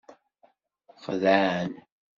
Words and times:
Xeddɛen. 1.03 1.63